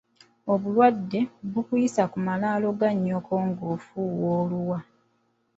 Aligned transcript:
Obulwadda, 0.53 1.21
bukuyisa 1.53 2.03
ku 2.11 2.17
malaalo 2.25 2.67
ga 2.79 2.89
nnyoko 2.95 3.33
ng’ofuuwa 3.47 4.27
oluwa. 4.41 4.79